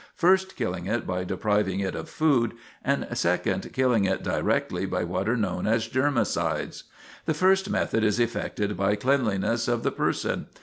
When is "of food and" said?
1.93-3.07